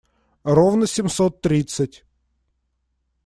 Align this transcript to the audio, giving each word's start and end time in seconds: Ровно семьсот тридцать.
Ровно 0.57 0.87
семьсот 0.87 1.41
тридцать. 1.43 1.95